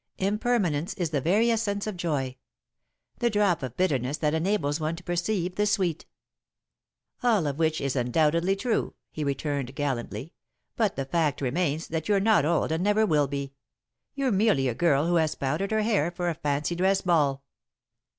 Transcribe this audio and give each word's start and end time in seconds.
Impermanence 0.17 0.95
is 0.95 1.11
the 1.11 1.21
very 1.21 1.51
essence 1.51 1.85
of 1.85 1.95
joy 1.95 2.35
the 3.19 3.29
drop 3.29 3.61
of 3.61 3.77
bitterness 3.77 4.17
that 4.17 4.33
enables 4.33 4.79
one 4.79 4.95
to 4.95 5.03
perceive 5.03 5.53
the 5.53 5.67
sweet." 5.67 6.07
[Sidenote: 7.21 7.35
Over 7.35 7.43
the 7.43 7.43
Breakfast 7.43 7.45
Cups] 7.45 7.45
"All 7.45 7.47
of 7.47 7.59
which 7.59 7.81
is 7.91 7.95
undoubtedly 7.95 8.55
true," 8.55 8.93
he 9.11 9.23
returned, 9.23 9.75
gallantly, 9.75 10.33
"but 10.75 10.95
the 10.95 11.05
fact 11.05 11.39
remains 11.39 11.87
that 11.89 12.09
you're 12.09 12.19
not 12.19 12.45
old 12.45 12.71
and 12.71 12.83
never 12.83 13.05
will 13.05 13.27
be. 13.27 13.53
You're 14.15 14.31
merely 14.31 14.67
a 14.67 14.73
girl 14.73 15.05
who 15.05 15.17
has 15.17 15.35
powdered 15.35 15.69
her 15.69 15.83
hair 15.83 16.09
for 16.09 16.29
a 16.29 16.33
fancy 16.33 16.73
dress 16.73 17.01
ball." 17.01 17.43